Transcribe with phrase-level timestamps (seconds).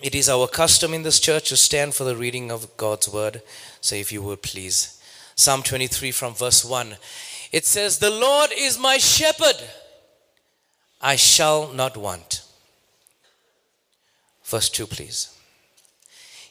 [0.00, 3.42] It is our custom in this church to stand for the reading of God's word.
[3.80, 5.00] So, if you would please.
[5.34, 6.96] Psalm 23 from verse 1.
[7.50, 9.56] It says, The Lord is my shepherd,
[11.00, 12.42] I shall not want.
[14.44, 15.34] Verse 2, please.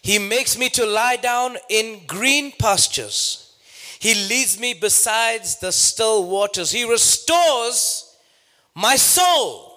[0.01, 3.55] He makes me to lie down in green pastures.
[3.99, 6.71] He leads me besides the still waters.
[6.71, 8.15] He restores
[8.75, 9.76] my soul.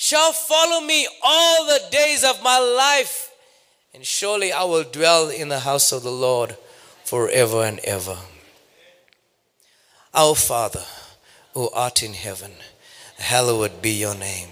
[0.00, 3.30] shall follow me all the days of my life,
[3.92, 6.56] and surely I will dwell in the house of the Lord
[7.04, 8.16] forever and ever.
[10.14, 10.84] Our Father,
[11.52, 12.52] who art in heaven,
[13.18, 14.48] hallowed be your name.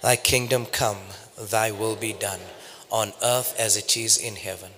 [0.00, 0.98] Thy kingdom come,
[1.36, 2.40] thy will be done,
[2.88, 4.70] on earth as it is in heaven.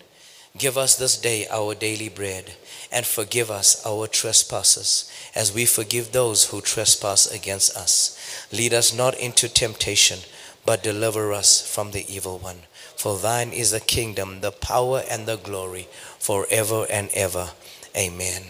[0.56, 2.54] Give us this day our daily bread,
[2.92, 8.46] and forgive us our trespasses, as we forgive those who trespass against us.
[8.52, 10.18] Lead us not into temptation,
[10.66, 12.60] but deliver us from the evil one.
[12.96, 17.50] For thine is the kingdom, the power, and the glory, forever and ever.
[17.96, 18.42] Amen.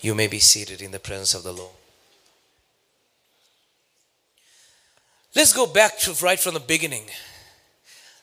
[0.00, 1.70] You may be seated in the presence of the Lord.
[5.34, 7.04] Let's go back to right from the beginning.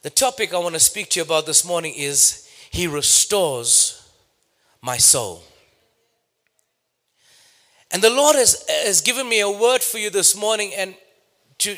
[0.02, 4.10] The topic I want to speak to you about this morning is He restores
[4.82, 5.44] my soul.
[7.92, 10.96] And the Lord has, has given me a word for you this morning, and
[11.60, 11.78] to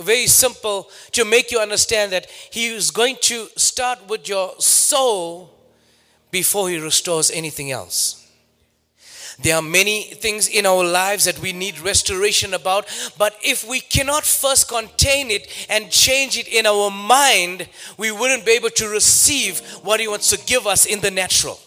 [0.00, 5.50] very simple to make you understand that He is going to start with your soul
[6.30, 8.22] before He restores anything else.
[9.38, 12.86] There are many things in our lives that we need restoration about,
[13.18, 17.68] but if we cannot first contain it and change it in our mind,
[17.98, 21.60] we wouldn't be able to receive what He wants to give us in the natural.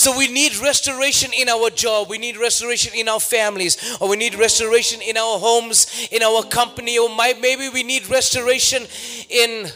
[0.00, 4.16] So we need restoration in our job, we need restoration in our families, or we
[4.16, 8.86] need restoration in our homes, in our company, or maybe we need restoration
[9.28, 9.68] in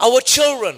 [0.00, 0.76] our children.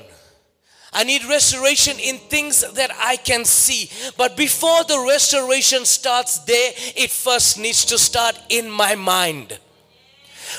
[0.92, 3.90] I need restoration in things that I can see.
[4.18, 9.58] But before the restoration starts there, it first needs to start in my mind.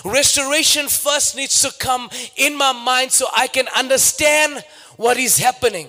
[0.04, 4.66] Restoration first needs to come in my mind so I can understand
[4.98, 5.88] what is happening.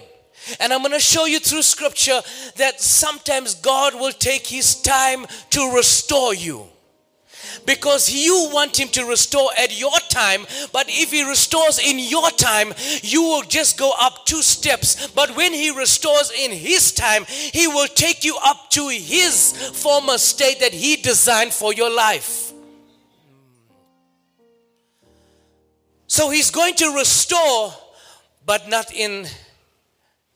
[0.60, 2.20] And I'm going to show you through scripture
[2.56, 6.66] that sometimes God will take his time to restore you.
[7.66, 12.30] Because you want him to restore at your time but if he restores in your
[12.30, 12.72] time
[13.02, 15.08] you will just go up two steps.
[15.08, 20.18] But when he restores in his time he will take you up to his former
[20.18, 22.52] state that he designed for your life.
[26.06, 27.72] So he's going to restore
[28.46, 29.26] but not in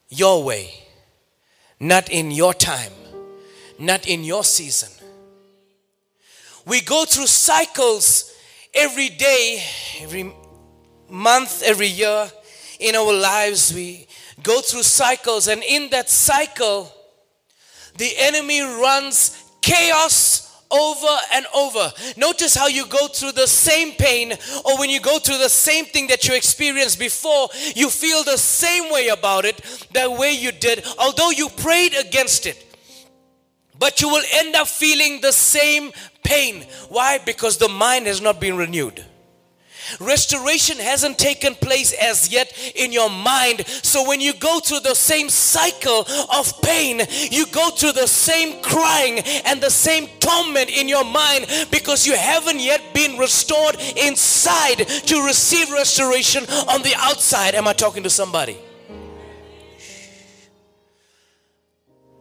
[0.09, 0.73] your way
[1.81, 2.93] not in your time
[3.79, 4.91] not in your season
[6.69, 8.35] we go through cycles
[8.75, 9.63] every day,
[10.01, 10.33] every
[11.09, 12.31] month, every year
[12.79, 13.73] in our lives.
[13.73, 14.07] We
[14.43, 16.93] go through cycles, and in that cycle,
[17.97, 21.93] the enemy runs chaos over and over.
[22.17, 24.33] Notice how you go through the same pain,
[24.65, 28.39] or when you go through the same thing that you experienced before, you feel the
[28.39, 29.61] same way about it,
[29.93, 32.65] the way you did, although you prayed against it.
[33.79, 35.93] But you will end up feeling the same
[36.25, 36.67] pain.
[36.89, 37.19] Why?
[37.19, 39.05] Because the mind has not been renewed.
[40.01, 43.67] Restoration hasn't taken place as yet in your mind.
[43.67, 47.01] So when you go through the same cycle of pain,
[47.31, 52.17] you go through the same crying and the same torment in your mind because you
[52.17, 57.55] haven't yet been restored inside to receive restoration on the outside.
[57.55, 58.59] Am I talking to somebody?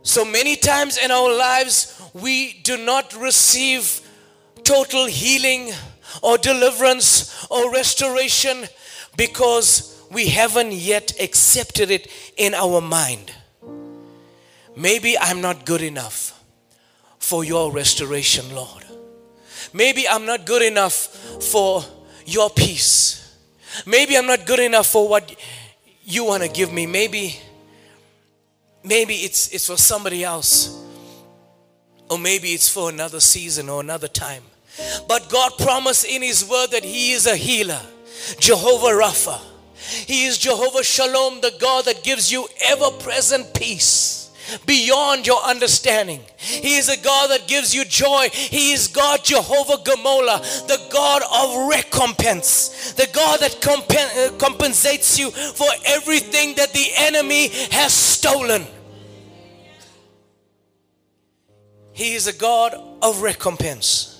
[0.07, 4.01] So many times in our lives, we do not receive
[4.63, 5.73] total healing
[6.21, 8.65] or deliverance or restoration
[9.15, 13.31] because we haven't yet accepted it in our mind.
[14.75, 16.43] Maybe I'm not good enough
[17.19, 18.85] for your restoration, Lord.
[19.73, 20.93] Maybe I'm not good enough
[21.43, 21.83] for
[22.25, 23.35] your peace.
[23.85, 25.35] Maybe I'm not good enough for what
[26.03, 26.85] you want to give me.
[26.85, 27.39] Maybe
[28.83, 30.83] maybe it's it's for somebody else.
[32.09, 34.43] Or maybe it's for another season or another time.
[35.07, 37.81] But God promised in His word that He is a healer,
[38.39, 39.39] Jehovah Rapha.
[39.75, 44.17] He is Jehovah Shalom, the God that gives you ever present peace
[44.65, 46.21] beyond your understanding.
[46.37, 48.29] He is a God that gives you joy.
[48.31, 55.31] He is God Jehovah Gamola, the God of recompense, the God that uh, compensates you
[55.31, 58.65] for everything that the enemy has stolen.
[61.93, 64.16] He is a God of recompense.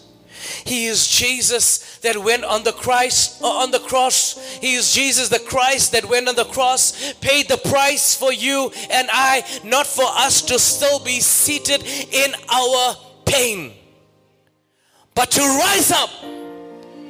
[0.65, 4.57] He is Jesus that went on the Christ uh, on the cross.
[4.59, 8.71] He is Jesus the Christ that went on the cross, paid the price for you
[8.89, 12.95] and I, not for us to still be seated in our
[13.25, 13.73] pain,
[15.15, 16.09] but to rise up.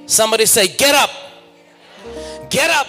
[0.05, 1.09] Somebody say, Get up,
[2.49, 2.87] get up,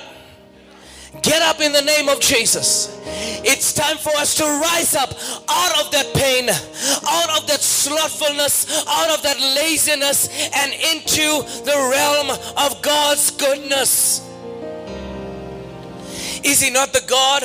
[1.23, 2.97] get up in the name of Jesus.
[3.45, 5.11] It's time for us to rise up
[5.49, 11.89] out of that pain, out of that slothfulness, out of that laziness, and into the
[11.91, 14.25] realm of God's goodness.
[16.45, 17.45] Is He not the God?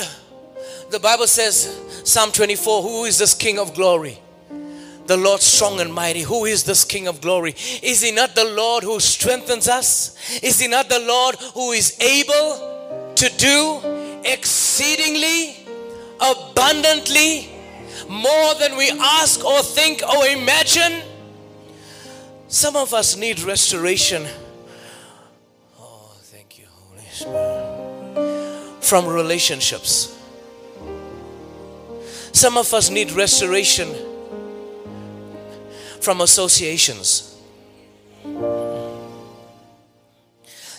[0.90, 4.20] The Bible says, Psalm 24, Who is this King of glory?
[5.06, 6.22] The Lord strong and mighty.
[6.22, 7.56] Who is this King of glory?
[7.82, 10.16] Is He not the Lord who strengthens us?
[10.42, 13.82] Is He not the Lord who is able to do
[14.24, 15.63] exceedingly
[16.22, 17.50] abundantly
[18.10, 21.02] more than we ask or think or imagine.
[22.48, 24.28] Some of us need restoration.
[25.80, 28.84] Oh, thank you, Holy Spirit.
[28.84, 30.20] From relationships.
[32.32, 33.90] Some of us need restoration
[36.02, 37.30] from associations.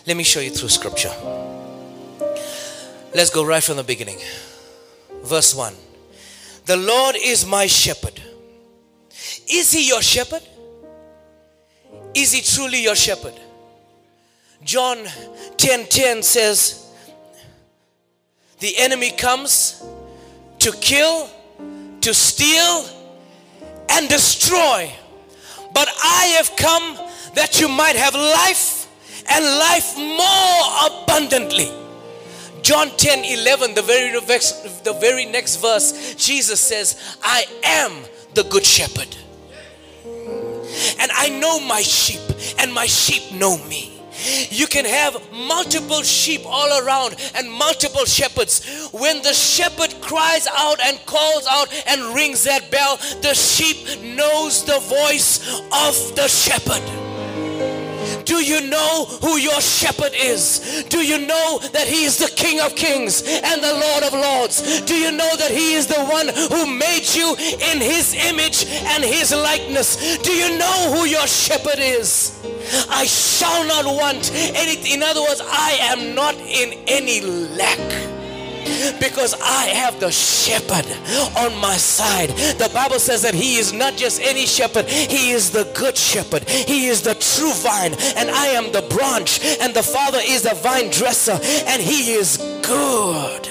[0.07, 1.13] Let me show you through scripture.
[3.15, 4.19] Let's go right from the beginning
[5.25, 5.75] verse 1.
[6.67, 8.21] The Lord is my shepherd.
[9.51, 10.43] Is he your shepherd?
[12.15, 13.35] Is he truly your shepherd?
[14.63, 14.99] John
[15.57, 16.91] 10 10 says,
[18.61, 19.85] The enemy comes
[20.61, 21.29] to kill,
[22.01, 22.87] to steal,
[23.91, 24.91] and destroy.
[25.75, 26.97] But I have come
[27.35, 28.89] that you might have life
[29.29, 31.84] and life more abundantly.
[32.65, 37.93] John 10 11, the very, the very next verse, Jesus says, I am
[38.33, 39.15] the good shepherd.
[40.99, 42.23] And I know my sheep,
[42.59, 43.93] and my sheep know me.
[44.49, 48.89] You can have multiple sheep all around and multiple shepherds.
[48.93, 54.65] When the shepherd cries out and calls out and rings that bell, the sheep knows
[54.65, 57.04] the voice of the shepherd.
[58.25, 60.85] Do you know who your shepherd is?
[60.89, 64.83] Do you know that he is the King of kings and the Lord of lords?
[64.83, 69.05] Do you know that he is the one who made you in his image and
[69.05, 70.19] his likeness?
[70.19, 72.39] Do you know who your shepherd is?
[72.89, 74.93] I shall not want anything.
[74.93, 78.14] In other words, I am not in any lack
[79.01, 80.87] because I have the shepherd
[81.37, 82.31] on my side.
[82.59, 86.49] The Bible says that he is not just any shepherd, he is the good shepherd.
[86.49, 90.55] He is the true vine, and I am the branch, and the Father is the
[90.55, 93.49] vine dresser, and he is good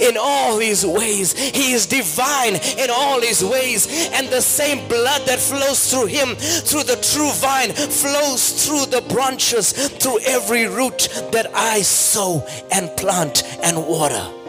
[0.00, 1.36] in all his ways.
[1.36, 3.86] He is divine in all his ways.
[4.12, 9.02] And the same blood that flows through him, through the true vine, flows through the
[9.12, 14.41] branches, through every root that I sow and plant and water.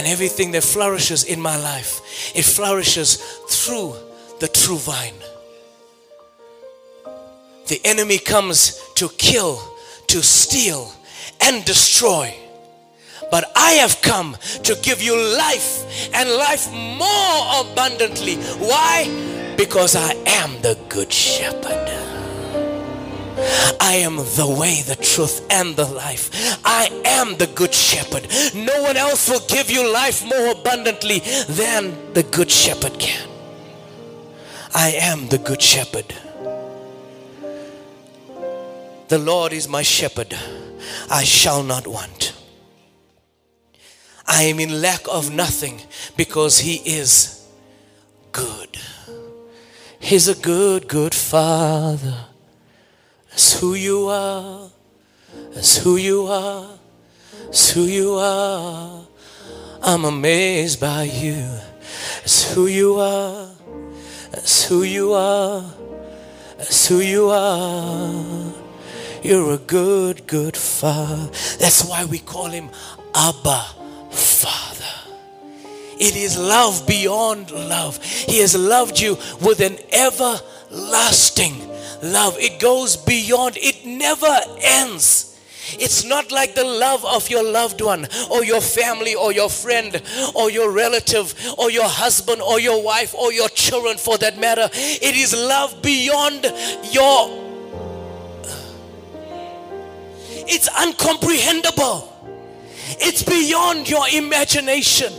[0.00, 2.00] And everything that flourishes in my life,
[2.34, 3.16] it flourishes
[3.50, 3.94] through
[4.38, 5.12] the true vine.
[7.68, 9.60] The enemy comes to kill,
[10.06, 10.90] to steal,
[11.42, 12.34] and destroy.
[13.30, 18.36] But I have come to give you life and life more abundantly.
[18.56, 19.04] Why?
[19.58, 22.09] Because I am the good shepherd.
[23.80, 26.30] I am the way, the truth, and the life.
[26.64, 28.26] I am the good shepherd.
[28.54, 33.28] No one else will give you life more abundantly than the good shepherd can.
[34.74, 36.14] I am the good shepherd.
[39.08, 40.36] The Lord is my shepherd.
[41.10, 42.32] I shall not want.
[44.26, 45.80] I am in lack of nothing
[46.16, 47.44] because He is
[48.30, 48.78] good.
[49.98, 52.29] He's a good, good Father.
[53.30, 54.68] That's who you are.
[55.54, 56.68] That's who you are.
[57.44, 59.06] That's who you are.
[59.82, 61.42] I'm amazed by you.
[62.20, 63.48] That's who you are.
[64.30, 65.64] That's who you are.
[66.58, 68.52] That's who you are.
[69.22, 71.30] You're a good, good father.
[71.58, 72.70] That's why we call him
[73.14, 73.64] Abba
[74.10, 74.84] Father.
[75.98, 78.02] It is love beyond love.
[78.02, 81.69] He has loved you with an everlasting
[82.02, 82.36] love.
[82.38, 85.26] It goes beyond, it never ends.
[85.78, 90.02] It's not like the love of your loved one or your family or your friend
[90.34, 94.68] or your relative or your husband or your wife or your children for that matter.
[94.72, 96.52] It is love beyond
[96.90, 97.50] your.
[100.52, 102.08] It's uncomprehendable.
[102.98, 105.12] It's beyond your imagination.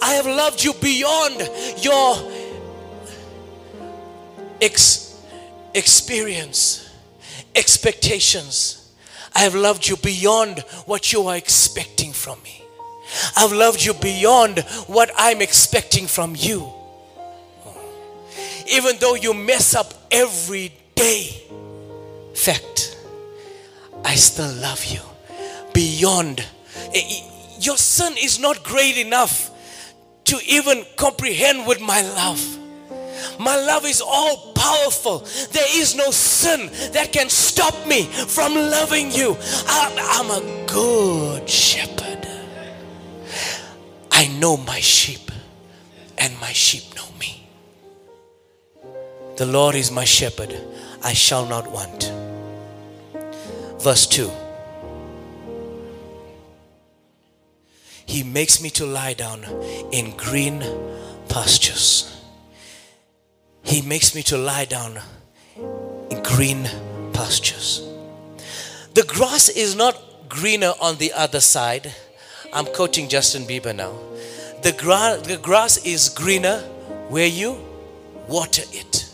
[0.00, 2.16] I have loved you beyond your
[4.60, 5.11] ex-
[5.74, 6.88] experience,
[7.54, 8.92] expectations.
[9.34, 12.62] I have loved you beyond what you are expecting from me.
[13.36, 16.72] I've loved you beyond what I'm expecting from you.
[18.70, 21.42] Even though you mess up every day,
[22.34, 22.96] fact,
[24.04, 25.00] I still love you
[25.72, 26.40] beyond.
[26.94, 29.50] Eh, eh, your sin is not great enough
[30.24, 32.58] to even comprehend with my love.
[33.38, 35.20] My love is all powerful.
[35.52, 39.36] There is no sin that can stop me from loving you.
[39.66, 42.26] I'm, I'm a good shepherd.
[44.10, 45.30] I know my sheep,
[46.18, 47.46] and my sheep know me.
[49.36, 50.54] The Lord is my shepherd,
[51.02, 52.12] I shall not want.
[53.80, 54.30] Verse 2
[58.06, 59.44] He makes me to lie down
[59.90, 60.62] in green
[61.28, 62.11] pastures.
[63.62, 64.98] He makes me to lie down
[66.10, 66.68] in green
[67.12, 67.82] pastures.
[68.94, 71.94] The grass is not greener on the other side.
[72.52, 73.92] I'm quoting Justin Bieber now.
[74.62, 76.58] The, gra- the grass is greener
[77.08, 77.56] where you
[78.28, 79.08] water it.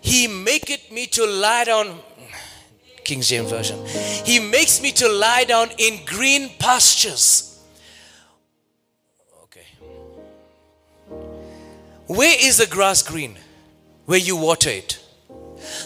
[0.00, 2.00] He maketh me to lie down,
[3.04, 3.78] King James Version.
[4.24, 7.64] He makes me to lie down in green pastures.
[9.44, 9.66] Okay.
[12.06, 13.36] Where is the grass green?
[14.12, 15.00] Where you water it.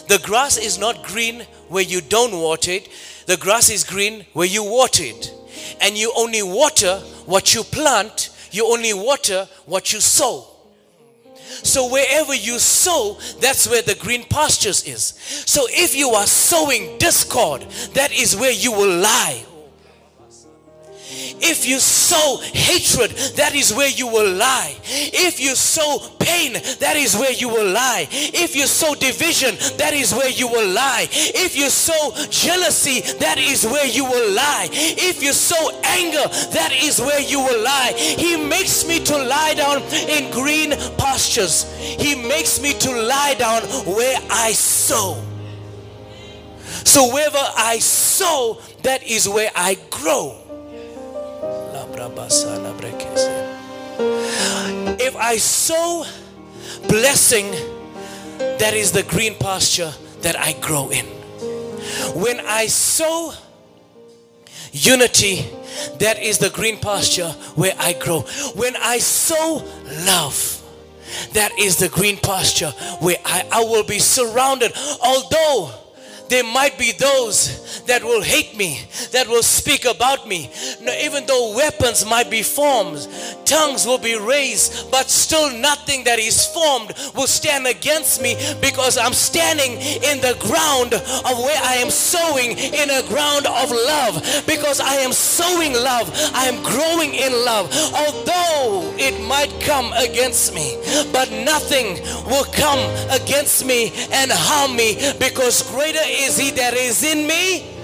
[0.09, 2.89] The grass is not green where you don't water it.
[3.25, 5.31] The grass is green where you water it.
[5.79, 10.45] And you only water what you plant, you only water what you sow.
[11.63, 15.03] So wherever you sow, that's where the green pastures is.
[15.45, 17.61] So if you are sowing discord,
[17.93, 19.41] that is where you will lie.
[21.09, 24.75] If you sow hatred, that is where you will lie.
[24.83, 28.07] If you sow pain, that is where you will lie.
[28.11, 31.07] If you sow division, that is where you will lie.
[31.11, 34.67] If you sow jealousy, that is where you will lie.
[34.71, 37.93] If you sow anger, that is where you will lie.
[37.95, 41.71] He makes me to lie down in green pastures.
[41.79, 43.61] He makes me to lie down
[43.95, 45.23] where I sow.
[46.83, 50.46] So wherever I sow, that is where I grow.
[54.99, 56.05] If I sow
[56.87, 57.51] blessing,
[58.37, 61.05] that is the green pasture that I grow in.
[62.15, 63.33] When I sow
[64.71, 65.45] unity,
[65.99, 68.21] that is the green pasture where I grow.
[68.55, 69.63] When I sow
[70.05, 70.63] love,
[71.33, 74.73] that is the green pasture where I, I will be surrounded.
[75.03, 75.71] Although
[76.29, 78.81] there might be those that will hate me,
[79.11, 80.49] that will speak about me.
[80.81, 83.07] No, even though weapons might be formed,
[83.45, 88.97] tongues will be raised, but still nothing that is formed will stand against me because
[88.97, 94.43] I'm standing in the ground of where I am sowing in a ground of love.
[94.45, 97.71] Because I am sowing love, I am growing in love.
[97.93, 100.77] Although it might come against me,
[101.11, 102.79] but nothing will come
[103.09, 107.77] against me and harm me because greater is he that is in me?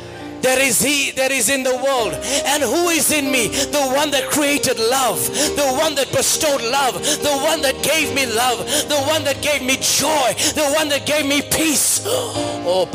[0.44, 2.14] There is he that is in the world.
[2.46, 3.48] And who is in me?
[3.48, 5.24] The one that created love
[5.56, 8.60] the one that bestowed love the one that gave me love
[8.90, 12.04] the one that gave me joy the one that gave me peace.
[12.66, 12.86] Oh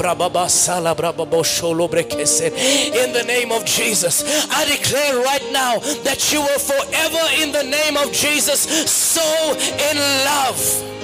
[2.95, 7.65] in the name of Jesus I declare right now that you will forever in the
[7.65, 9.55] name of Jesus sow
[9.91, 10.98] in love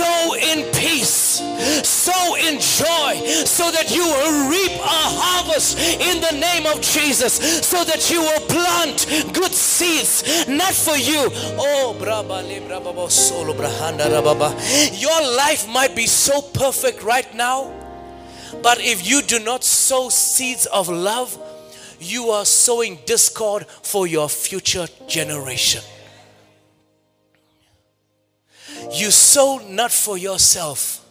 [0.00, 1.42] sow in peace,
[1.84, 3.12] sow in joy,
[3.44, 7.34] so that you will reap a harvest in the name of Jesus,
[7.66, 11.28] so that you will plant good seeds, not for you.
[11.60, 11.94] Oh,
[14.92, 17.70] your life might be so perfect right now,
[18.62, 21.36] but if you do not sow seeds of love,
[22.00, 25.82] you are sowing discord for your future generation.
[28.92, 31.06] You sow not for yourself,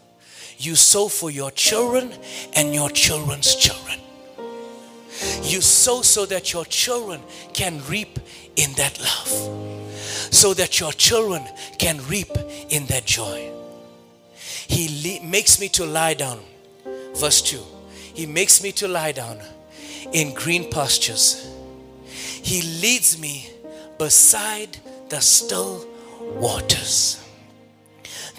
[0.57, 2.12] you sow for your children
[2.53, 4.00] and your children's children.
[5.43, 7.21] You sow so that your children
[7.53, 8.19] can reap
[8.57, 9.91] in that love,
[10.31, 11.43] so that your children
[11.77, 12.31] can reap
[12.69, 13.50] in that joy.
[14.67, 16.39] He makes me to lie down.
[17.15, 17.59] Verse 2
[18.13, 19.39] He makes me to lie down
[20.12, 21.50] in green pastures.
[22.05, 23.50] He leads me
[23.98, 24.77] beside
[25.09, 25.88] the still
[26.36, 27.24] waters.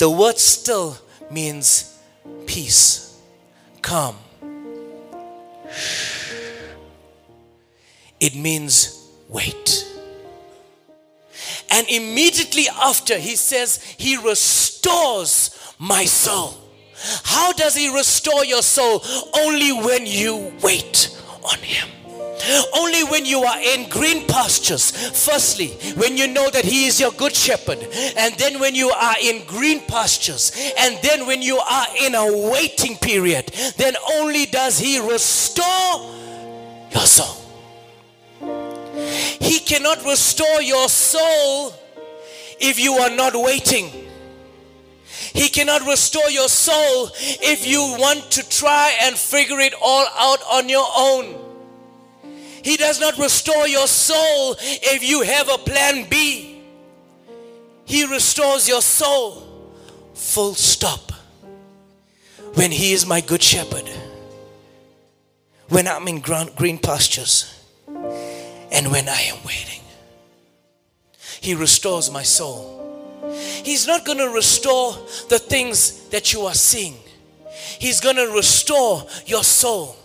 [0.01, 0.97] The word still
[1.31, 1.95] means
[2.47, 3.21] peace,
[3.83, 4.17] calm.
[8.19, 9.87] It means wait.
[11.71, 16.55] And immediately after, he says, He restores my soul.
[17.23, 19.03] How does He restore your soul?
[19.37, 22.00] Only when you wait on Him.
[22.75, 27.13] Only when you are in green pastures, firstly, when you know that He is your
[27.13, 27.79] good shepherd,
[28.17, 32.51] and then when you are in green pastures, and then when you are in a
[32.51, 36.15] waiting period, then only does He restore
[36.93, 37.37] your soul.
[39.41, 41.75] He cannot restore your soul
[42.61, 43.91] if you are not waiting.
[45.33, 50.41] He cannot restore your soul if you want to try and figure it all out
[50.51, 51.50] on your own.
[52.63, 56.63] He does not restore your soul if you have a plan B.
[57.85, 59.47] He restores your soul
[60.15, 61.13] full stop
[62.55, 63.89] when He is my good shepherd,
[65.69, 69.81] when I'm in green pastures, and when I am waiting.
[71.41, 72.77] He restores my soul.
[73.65, 74.93] He's not going to restore
[75.29, 76.97] the things that you are seeing.
[77.79, 79.97] He's going to restore your soul.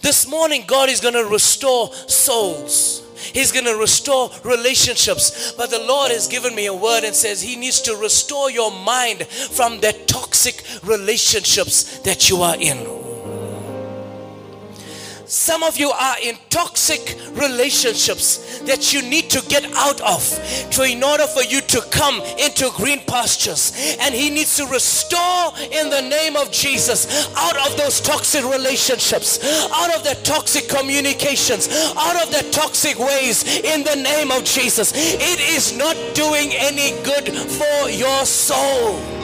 [0.00, 3.02] This morning, God is going to restore souls.
[3.32, 5.52] He's going to restore relationships.
[5.52, 8.70] But the Lord has given me a word and says He needs to restore your
[8.70, 13.01] mind from the toxic relationships that you are in.
[15.32, 20.20] Some of you are in toxic relationships that you need to get out of
[20.72, 23.96] to in order for you to come into green pastures.
[23.98, 29.38] And he needs to restore in the name of Jesus out of those toxic relationships,
[29.72, 34.92] out of the toxic communications, out of the toxic ways in the name of Jesus.
[34.94, 39.21] It is not doing any good for your soul.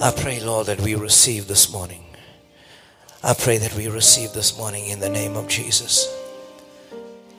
[0.00, 2.04] I pray, Lord, that we receive this morning.
[3.24, 6.06] I pray that we receive this morning in the name of Jesus.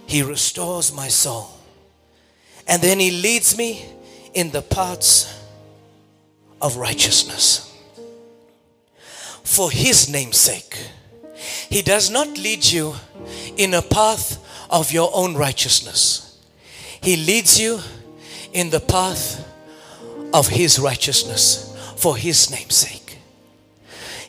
[0.05, 1.51] He restores my soul.
[2.67, 3.85] And then He leads me
[4.33, 5.33] in the paths
[6.61, 7.73] of righteousness.
[9.45, 10.77] For His name's sake.
[11.69, 12.95] He does not lead you
[13.55, 16.37] in a path of your own righteousness.
[17.01, 17.79] He leads you
[18.53, 19.47] in the path
[20.33, 23.17] of His righteousness for His name's sake.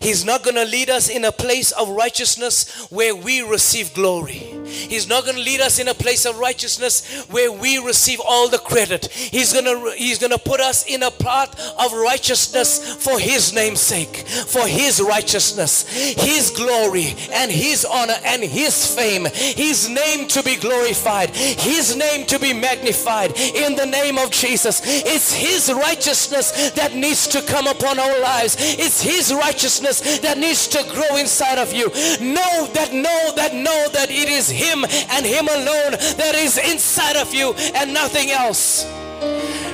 [0.01, 4.54] He's not going to lead us in a place of righteousness where we receive glory.
[4.75, 8.49] He's not going to lead us in a place of righteousness where we receive all
[8.49, 9.07] the credit.
[9.07, 13.53] He's going to he's going to put us in a path of righteousness for his
[13.53, 19.27] name's sake, for his righteousness, his glory and his honor and his fame.
[19.35, 24.81] His name to be glorified, his name to be magnified in the name of Jesus.
[24.85, 28.57] It's his righteousness that needs to come upon our lives.
[28.59, 31.89] It's his righteousness that needs to grow inside of you.
[32.21, 37.17] Know that, know that, know that it is Him and Him alone that is inside
[37.17, 38.85] of you and nothing else.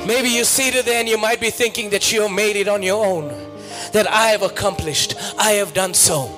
[0.06, 2.68] Maybe you see it there and you might be thinking that you have made it
[2.68, 3.28] on your own,
[3.92, 6.36] that I have accomplished, I have done so.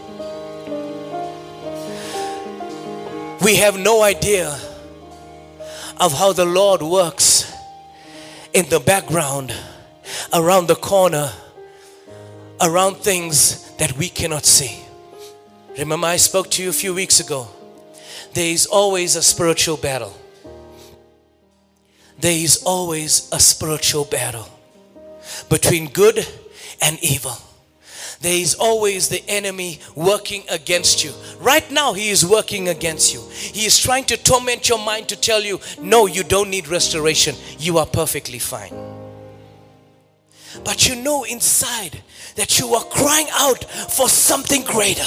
[3.42, 4.56] We have no idea
[5.98, 7.52] of how the Lord works
[8.52, 9.52] in the background,
[10.32, 11.32] around the corner,
[12.60, 14.82] around things that we cannot see.
[15.78, 17.48] Remember, I spoke to you a few weeks ago.
[18.35, 20.16] There is always a spiritual battle.
[22.18, 24.49] There is always a spiritual battle
[25.49, 26.27] between good
[26.81, 27.37] and evil.
[28.21, 31.12] There is always the enemy working against you.
[31.40, 33.21] Right now, he is working against you.
[33.33, 37.35] He is trying to torment your mind to tell you, no, you don't need restoration.
[37.59, 38.73] You are perfectly fine.
[40.64, 42.01] But you know inside
[42.37, 45.07] that you are crying out for something greater.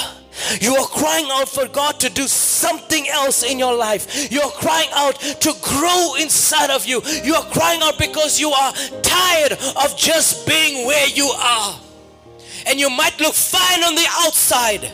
[0.60, 4.32] You are crying out for God to do something else in your life.
[4.32, 7.02] You are crying out to grow inside of you.
[7.24, 11.80] You are crying out because you are tired of just being where you are.
[12.68, 14.92] And you might look fine on the outside.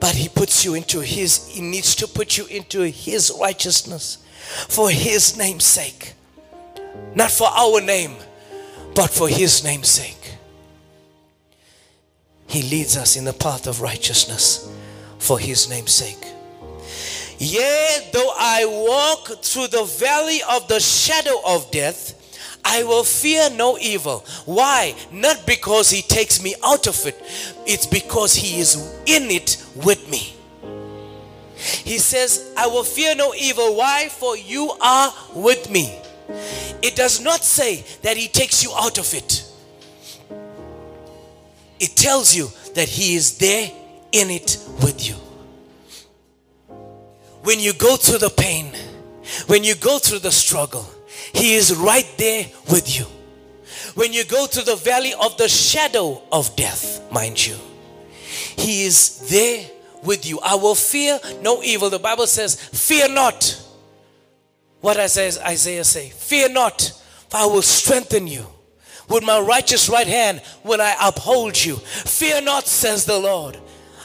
[0.00, 4.18] But he puts you into his, he needs to put you into his righteousness
[4.68, 6.14] for his name's sake.
[7.14, 8.16] Not for our name,
[8.94, 10.34] but for his name's sake.
[12.46, 14.70] He leads us in the path of righteousness
[15.18, 16.24] for his name's sake.
[17.38, 22.20] Yea, though I walk through the valley of the shadow of death,
[22.64, 24.24] I will fear no evil.
[24.46, 24.94] Why?
[25.10, 27.20] Not because he takes me out of it,
[27.66, 28.76] it's because he is
[29.06, 30.34] in it with me.
[31.56, 33.76] He says, I will fear no evil.
[33.76, 34.08] Why?
[34.08, 35.98] For you are with me.
[36.28, 39.44] It does not say that he takes you out of it,
[41.80, 43.70] it tells you that he is there
[44.12, 45.14] in it with you.
[47.42, 48.72] When you go through the pain,
[49.46, 50.88] when you go through the struggle,
[51.34, 53.04] he is right there with you.
[53.94, 57.56] When you go through the valley of the shadow of death, mind you,
[58.56, 59.64] He is there
[60.02, 60.40] with you.
[60.40, 61.90] I will fear no evil.
[61.90, 63.60] The Bible says, Fear not.
[64.84, 66.10] What does Isaiah say?
[66.10, 66.92] Fear not,
[67.30, 68.46] for I will strengthen you.
[69.08, 71.76] With my righteous right hand will I uphold you.
[71.76, 73.58] Fear not, says the Lord.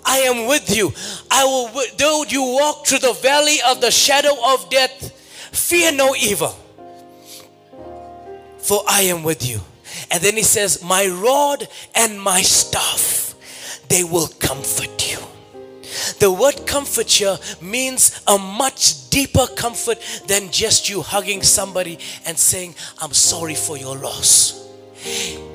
[0.06, 0.94] I am with you.
[1.30, 5.12] I will, though you walk through the valley of the shadow of death,
[5.52, 6.56] fear no evil
[8.70, 9.62] for I am with you.
[10.12, 13.34] And then he says, My rod and my staff,
[13.90, 15.18] they will comfort you.
[16.20, 22.38] The word comfort here means a much deeper comfort than just you hugging somebody and
[22.38, 24.68] saying, I'm sorry for your loss.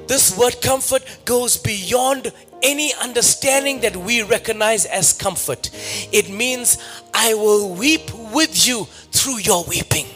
[0.06, 5.70] This word comfort goes beyond any understanding that we recognize as comfort.
[6.12, 6.78] It means,
[7.12, 10.06] I will weep with you through your weeping.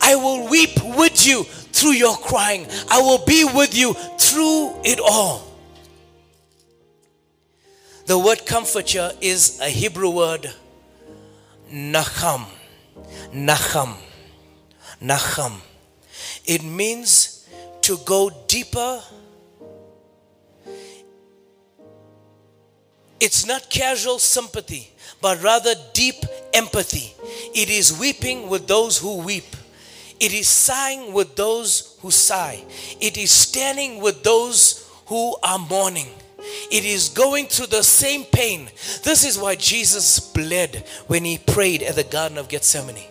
[0.00, 2.66] I will weep with you through your crying.
[2.90, 5.51] I will be with you through it all.
[8.12, 10.52] The word comforter is a Hebrew word,
[11.72, 12.44] nacham.
[13.32, 13.94] Nacham.
[15.00, 15.52] Nacham.
[16.44, 17.48] It means
[17.80, 19.00] to go deeper.
[23.18, 26.22] It's not casual sympathy, but rather deep
[26.52, 27.14] empathy.
[27.54, 29.56] It is weeping with those who weep.
[30.20, 32.62] It is sighing with those who sigh.
[33.00, 36.08] It is standing with those who are mourning.
[36.70, 38.70] It is going through the same pain.
[39.02, 43.08] This is why Jesus bled when he prayed at the Garden of Gethsemane.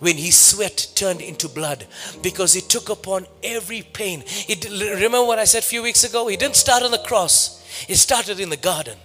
[0.00, 1.86] When his sweat turned into blood
[2.22, 4.24] because he took upon every pain.
[4.48, 6.26] It, remember what I said a few weeks ago?
[6.26, 8.98] He didn't start on the cross, he started in the garden.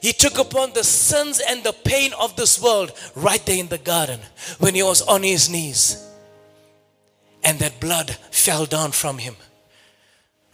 [0.00, 3.78] He took upon the sins and the pain of this world right there in the
[3.78, 4.20] garden
[4.58, 6.04] when he was on his knees.
[7.42, 9.36] And that blood fell down from him,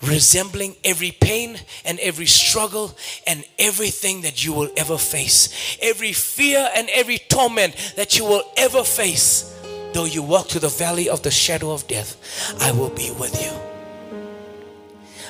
[0.03, 5.79] resembling every pain and every struggle and everything that you will ever face.
[5.81, 9.51] Every fear and every torment that you will ever face.
[9.93, 12.17] Though you walk through the valley of the shadow of death,
[12.61, 13.53] I will be with you.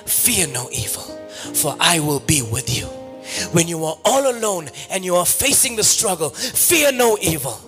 [0.06, 1.02] Fear no evil,
[1.54, 2.86] for I will be with you.
[3.52, 7.58] When you are all alone and you are facing the struggle, fear no evil.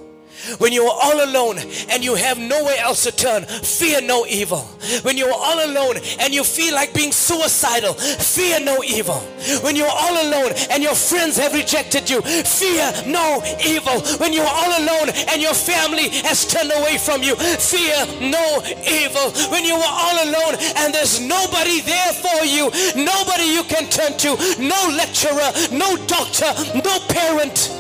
[0.58, 1.58] When you are all alone
[1.90, 4.60] and you have nowhere else to turn, fear no evil.
[5.02, 9.20] When you are all alone and you feel like being suicidal, fear no evil.
[9.62, 14.00] When you are all alone and your friends have rejected you, fear no evil.
[14.18, 18.62] When you are all alone and your family has turned away from you, fear no
[18.86, 19.32] evil.
[19.50, 24.16] When you are all alone and there's nobody there for you, nobody you can turn
[24.18, 26.52] to, no lecturer, no doctor,
[26.84, 27.75] no parent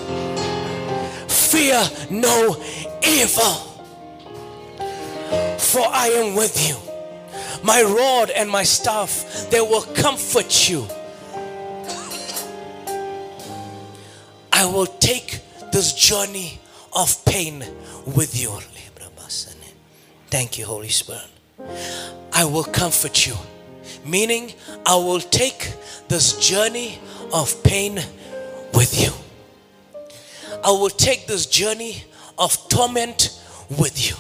[1.56, 2.56] fear no
[3.02, 3.54] evil.
[5.58, 6.76] For I am with you.
[7.64, 10.86] My rod and my staff, they will comfort you.
[14.52, 15.40] I will take
[15.72, 16.60] this journey
[16.94, 17.64] of pain
[18.14, 18.50] with you.
[20.28, 21.30] Thank you, Holy Spirit.
[22.32, 23.34] I will comfort you.
[24.04, 24.52] Meaning,
[24.84, 25.72] I will take
[26.08, 26.98] this journey
[27.32, 27.94] of pain
[28.74, 29.25] with you.
[30.64, 32.04] I will take this journey
[32.38, 33.40] of torment
[33.70, 34.16] with you.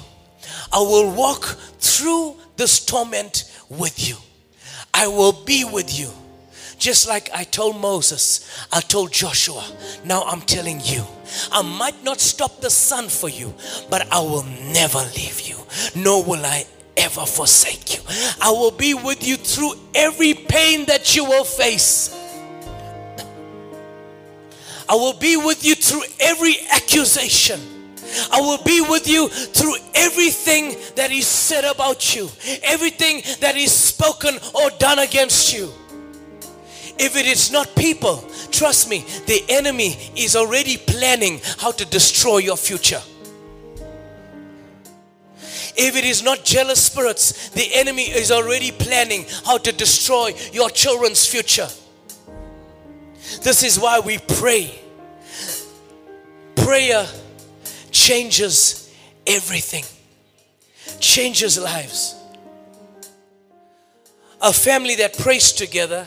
[0.72, 1.44] I will walk
[1.78, 4.16] through this torment with you.
[4.92, 6.10] I will be with you.
[6.78, 9.64] Just like I told Moses, I told Joshua,
[10.04, 11.04] now I'm telling you,
[11.50, 13.54] I might not stop the sun for you,
[13.88, 15.56] but I will never leave you,
[15.94, 18.02] nor will I ever forsake you.
[18.42, 22.14] I will be with you through every pain that you will face.
[24.88, 27.60] I will be with you through every accusation.
[28.32, 32.28] I will be with you through everything that is said about you,
[32.62, 35.72] everything that is spoken or done against you.
[36.98, 42.38] If it is not people, trust me, the enemy is already planning how to destroy
[42.38, 43.02] your future.
[45.78, 50.70] If it is not jealous spirits, the enemy is already planning how to destroy your
[50.70, 51.68] children's future.
[53.42, 54.74] This is why we pray.
[56.56, 57.06] prayer
[57.90, 58.92] changes
[59.26, 59.84] everything,
[61.00, 62.14] changes lives.
[64.42, 66.06] A family that prays together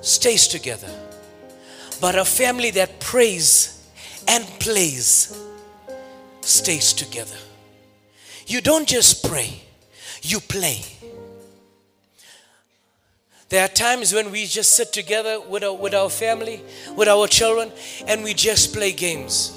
[0.00, 0.90] stays together.
[2.00, 3.88] But a family that prays
[4.28, 5.36] and plays
[6.42, 7.36] stays together.
[8.46, 9.62] You don't just pray,
[10.22, 10.82] you play.
[13.54, 16.60] There are times when we just sit together with our, with our family,
[16.96, 17.70] with our children,
[18.04, 19.56] and we just play games.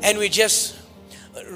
[0.00, 0.78] And we just,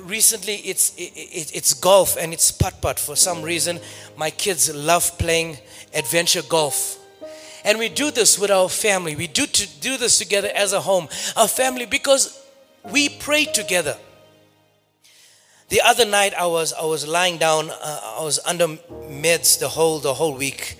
[0.03, 2.99] recently it's, it, it's golf and it's putt putt.
[2.99, 3.79] For some reason,
[4.17, 5.59] my kids love playing
[5.95, 6.99] adventure golf.
[7.65, 9.15] And we do this with our family.
[9.15, 12.37] We do, to do this together as a home, a family, because
[12.91, 13.97] we pray together.
[15.69, 17.71] The other night I was I was lying down.
[17.71, 20.77] Uh, I was under meds the whole the whole week,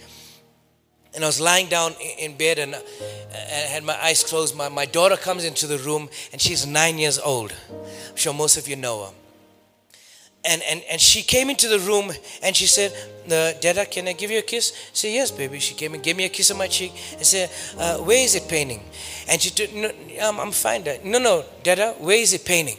[1.15, 4.57] and I was lying down in bed and, and had my eyes closed.
[4.57, 7.55] My, my daughter comes into the room and she's nine years old.
[7.71, 9.13] I'm sure most of you know her.
[10.47, 12.93] And, and, and she came into the room and she said,
[13.27, 14.73] uh, Dada, can I give you a kiss?
[14.73, 15.59] I said, Yes, baby.
[15.59, 18.35] She came and gave me a kiss on my cheek and said, uh, Where is
[18.35, 18.83] it paining?
[19.27, 21.05] And she said, no, I'm, I'm fine, Dad.
[21.05, 22.77] No, no, Dada, where is it paining?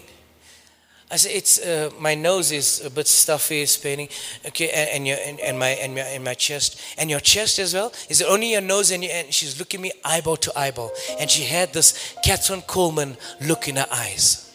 [1.11, 4.09] I said, it's uh, my nose is a bit stuffy, it's paining.
[4.47, 7.59] Okay, and, and your and, and, my and my and my chest and your chest
[7.59, 7.93] as well.
[8.09, 8.89] Is it only your nose?
[8.89, 13.17] And, your, and she's looking me eyeball to eyeball, and she had this Kathryn Kuhlman
[13.39, 14.51] look in her eyes.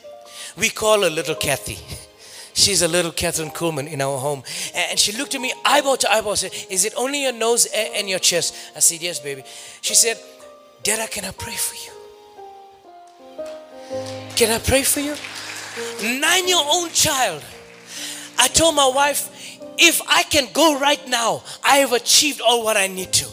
[0.59, 1.79] We call her little Kathy.
[2.53, 4.43] She's a little Kathryn Kuhlman in our home,
[4.75, 6.35] and she looked at me eyeball to eyeball.
[6.35, 9.45] Said, "Is it only your nose and, and your chest?" I said, "Yes, baby."
[9.81, 10.19] She said,
[10.83, 11.93] "Dada, can I pray for you?
[14.35, 15.15] Can I pray for you?"
[16.03, 17.43] Nine year old child.
[18.39, 22.77] I told my wife, if I can go right now, I have achieved all what
[22.77, 23.27] I need to.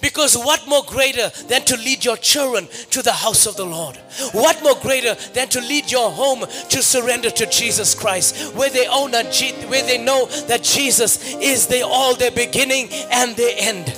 [0.00, 3.96] Because what more greater than to lead your children to the house of the Lord?
[4.32, 8.88] What more greater than to lead your home to surrender to Jesus Christ, where they
[8.88, 9.22] own a,
[9.68, 13.94] where they know that Jesus is the all their beginning and their end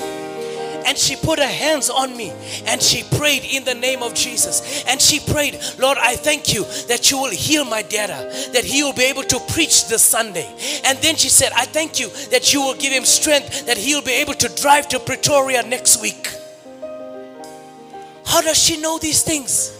[0.87, 2.33] and she put her hands on me
[2.67, 4.85] and she prayed in the name of Jesus.
[4.87, 8.83] And she prayed, Lord, I thank you that you will heal my dada, that he
[8.83, 10.49] will be able to preach this Sunday.
[10.85, 14.03] And then she said, I thank you that you will give him strength, that he'll
[14.03, 16.29] be able to drive to Pretoria next week.
[18.27, 19.75] How does she know these things?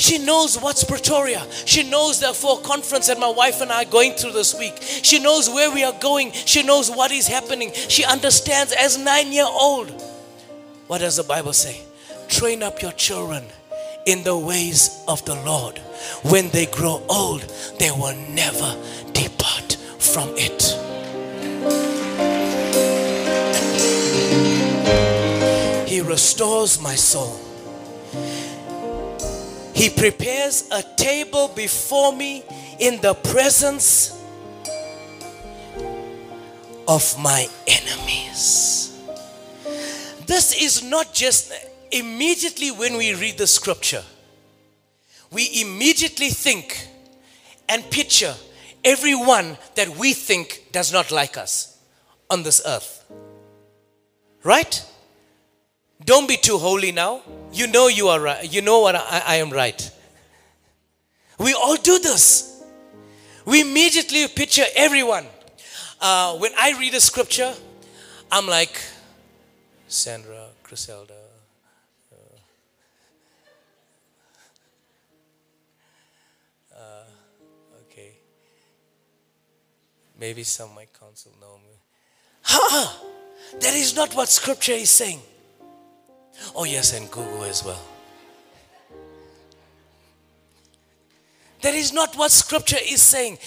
[0.00, 1.46] She knows what's Pretoria.
[1.66, 4.78] She knows the four conference that my wife and I are going through this week.
[4.80, 6.32] She knows where we are going.
[6.32, 7.70] She knows what is happening.
[7.74, 9.92] She understands as nine year old.
[10.90, 11.82] What does the Bible say?
[12.26, 13.44] Train up your children
[14.06, 15.78] in the ways of the Lord.
[16.24, 17.42] When they grow old,
[17.78, 18.76] they will never
[19.12, 20.60] depart from it.
[25.88, 27.38] He restores my soul.
[29.72, 32.42] He prepares a table before me
[32.80, 34.20] in the presence
[36.88, 38.89] of my enemies.
[40.30, 41.52] This is not just
[41.90, 44.04] immediately when we read the scripture,
[45.32, 46.86] we immediately think
[47.68, 48.36] and picture
[48.84, 51.76] everyone that we think does not like us
[52.30, 53.04] on this earth.
[54.44, 54.86] Right?
[56.04, 57.22] Don't be too holy now.
[57.52, 58.54] You know you are right.
[58.54, 59.90] You know what I, I am right.
[61.40, 62.62] We all do this.
[63.44, 65.26] We immediately picture everyone.
[66.00, 67.52] Uh, when I read a scripture,
[68.30, 68.80] I'm like,
[69.90, 71.14] Sandra, Griselda.
[72.12, 72.16] Uh,
[76.78, 77.04] uh,
[77.82, 78.12] okay.
[80.18, 81.74] Maybe some my council know me.
[82.42, 83.02] Ha!
[83.58, 85.18] That is not what scripture is saying.
[86.54, 87.82] Oh, yes, and Google as well.
[91.62, 93.38] That is not what scripture is saying.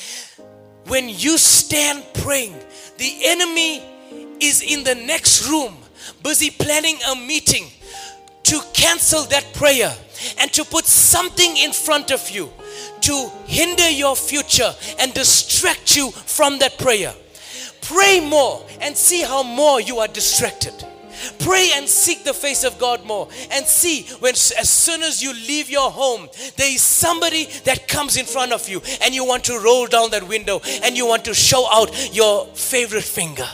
[0.88, 2.60] When you stand praying,
[2.98, 3.82] the enemy
[4.42, 5.78] is in the next room
[6.22, 7.68] busy planning a meeting
[8.44, 9.94] to cancel that prayer
[10.40, 12.52] and to put something in front of you
[13.02, 17.14] to hinder your future and distract you from that prayer.
[17.82, 20.74] Pray more and see how more you are distracted.
[21.40, 25.34] Pray and seek the face of God more and see when as soon as you
[25.34, 29.44] leave your home there is somebody that comes in front of you and you want
[29.46, 33.48] to roll down that window and you want to show out your favorite finger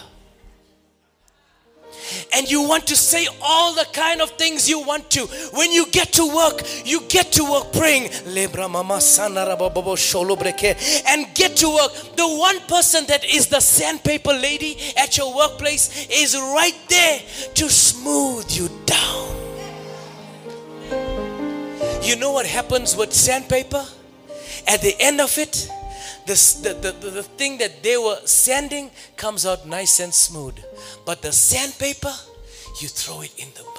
[2.34, 5.22] and you want to say all the kind of things you want to.
[5.54, 8.10] When you get to work, you get to work praying.
[11.08, 11.92] And get to work.
[12.16, 17.22] The one person that is the sandpaper lady at your workplace is right there
[17.56, 19.36] to smooth you down.
[22.02, 23.86] You know what happens with sandpaper?
[24.68, 25.70] At the end of it,
[26.30, 30.58] the, the, the, the thing that they were sanding comes out nice and smooth.
[31.06, 32.14] But the sandpaper,
[32.80, 33.79] you throw it in the.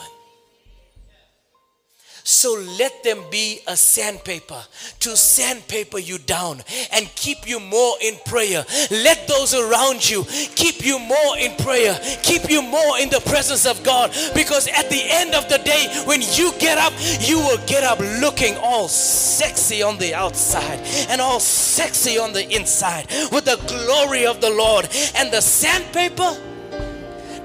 [2.31, 4.63] So let them be a sandpaper
[5.01, 6.63] to sandpaper you down
[6.93, 8.65] and keep you more in prayer.
[8.89, 10.23] Let those around you
[10.55, 14.13] keep you more in prayer, keep you more in the presence of God.
[14.33, 17.99] Because at the end of the day, when you get up, you will get up
[17.99, 20.79] looking all sexy on the outside
[21.11, 24.89] and all sexy on the inside with the glory of the Lord.
[25.17, 26.41] And the sandpaper,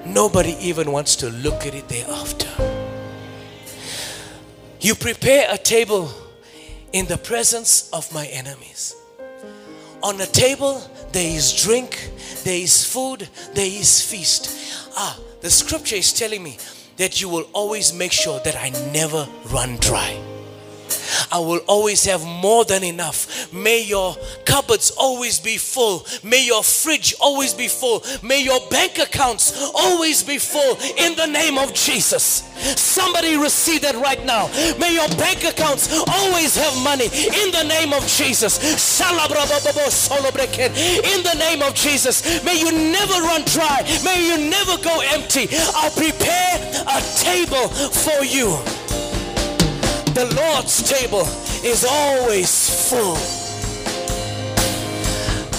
[0.05, 2.74] nobody even wants to look at it thereafter.
[4.85, 6.11] You prepare a table
[6.93, 8.95] in the presence of my enemies.
[10.03, 10.79] On the table,
[11.11, 12.11] there is drink,
[12.43, 14.47] there is food, there is feast.
[14.95, 16.59] Ah, the scripture is telling me
[16.97, 20.34] that you will always make sure that I never run dry.
[21.31, 23.51] I will always have more than enough.
[23.53, 24.15] May your
[24.45, 26.05] cupboards always be full.
[26.23, 28.03] May your fridge always be full.
[28.23, 32.43] May your bank accounts always be full in the name of Jesus.
[32.79, 34.47] Somebody receive that right now.
[34.79, 38.57] May your bank accounts always have money in the name of Jesus.
[41.05, 42.43] In the name of Jesus.
[42.43, 43.81] May you never run dry.
[44.03, 45.47] May you never go empty.
[45.75, 46.55] I'll prepare
[46.87, 48.57] a table for you
[50.15, 51.27] the Lord's table
[51.61, 53.15] is always full.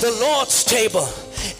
[0.01, 1.07] The Lord's table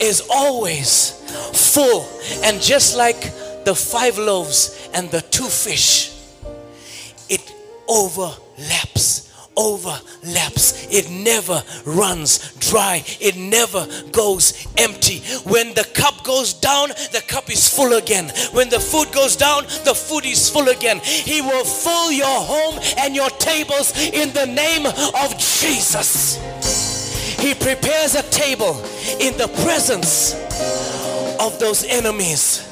[0.01, 1.11] is always
[1.53, 2.09] full.
[2.43, 3.21] And just like
[3.67, 6.17] the five loaves and the two fish,
[7.29, 7.53] it
[7.87, 9.26] overlaps
[9.57, 10.87] overlaps.
[10.91, 13.03] It never runs dry.
[13.21, 15.21] It never goes empty.
[15.45, 18.33] When the cup goes down, the cup is full again.
[18.53, 21.01] When the food goes down, the food is full again.
[21.01, 26.37] He will fill your home and your tables in the name of Jesus.
[27.41, 28.77] He prepares a table
[29.21, 30.35] in the presence
[31.41, 32.67] of those enemies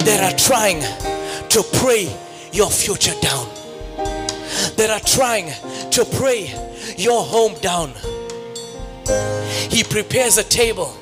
[0.00, 0.80] that are trying
[1.50, 2.14] to pray
[2.52, 3.61] your future down
[4.76, 5.52] that are trying
[5.90, 6.52] to pray
[6.96, 7.92] your home down.
[9.70, 10.96] He prepares a table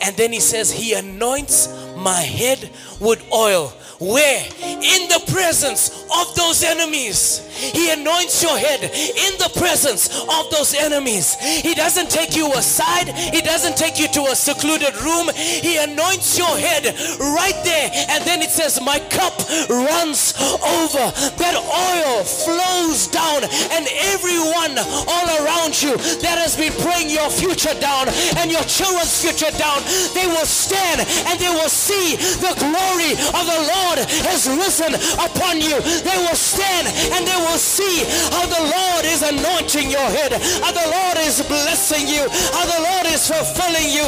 [0.00, 4.44] and then he says, He anoints my head with oil where?
[4.62, 7.44] In the presence of those enemies.
[7.58, 11.34] He anoints your head in the presence of those enemies.
[11.34, 15.28] He doesn't take you aside, He doesn't take you to a secluded room.
[15.34, 17.90] He anoints your head right there.
[18.14, 19.34] And then it says, My cup
[19.68, 21.10] runs over.
[21.42, 23.42] That oil flows down,
[23.74, 24.78] and everyone
[25.10, 28.06] all around you that has been praying your future down
[28.38, 29.82] and your children's future down,
[30.14, 34.92] they will stand and they will see the glory of the Lord Lord has risen
[35.16, 35.80] upon you.
[35.80, 38.04] They will stand and they will see
[38.36, 42.84] how the Lord is anointing your head, how the Lord is blessing you, how the
[42.84, 44.04] Lord is fulfilling you.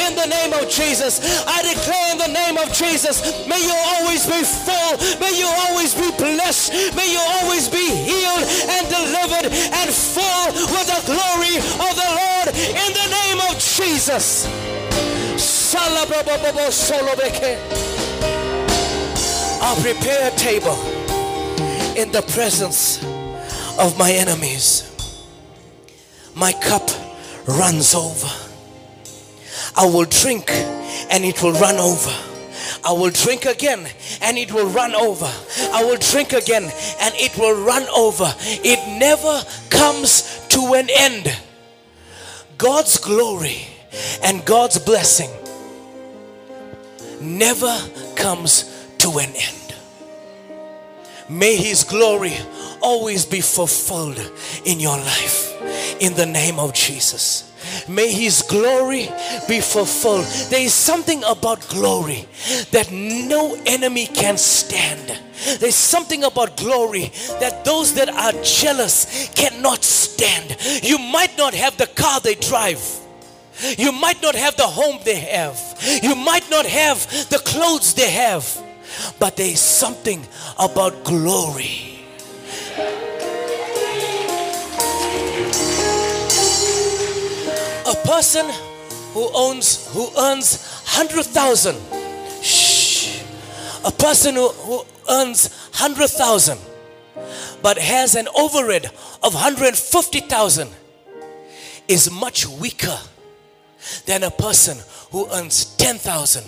[0.00, 4.24] In the name of Jesus, I declare in the name of Jesus, may you always
[4.24, 9.90] be full, may you always be blessed, may you always be healed and delivered and
[9.92, 14.48] full with the glory of the Lord in the name of Jesus.
[19.60, 20.72] I'll prepare a table
[21.94, 23.04] in the presence
[23.78, 24.84] of my enemies.
[26.34, 26.88] My cup
[27.46, 28.28] runs over.
[29.76, 30.50] I will drink
[31.10, 32.14] and it will run over.
[32.82, 33.86] I will drink again
[34.22, 35.30] and it will run over.
[35.74, 38.32] I will drink again and it will run over.
[38.38, 41.38] It never comes to an end.
[42.56, 43.66] God's glory
[44.22, 45.28] and God's blessing
[47.20, 47.76] never
[48.16, 49.74] comes to an end.
[51.28, 52.34] May His glory
[52.80, 54.18] always be fulfilled
[54.64, 55.54] in your life
[56.00, 57.44] in the name of Jesus.
[57.88, 59.08] May His glory
[59.46, 60.24] be fulfilled.
[60.50, 62.26] There is something about glory
[62.70, 65.18] that no enemy can stand.
[65.60, 70.56] There's something about glory that those that are jealous cannot stand.
[70.82, 72.80] You might not have the car they drive
[73.76, 75.67] you might not have the home they have.
[76.02, 78.44] You might not have the clothes they have.
[79.18, 80.26] But there is something
[80.58, 82.04] about glory.
[87.86, 88.46] A person
[89.12, 91.76] who owns who earns hundred thousand.
[92.42, 93.22] Shh.
[93.84, 96.58] A person who, who earns hundred thousand
[97.62, 98.86] but has an overhead
[99.22, 100.68] of 150,000
[101.88, 102.98] is much weaker
[104.06, 104.78] than a person
[105.10, 106.44] who earns 10,000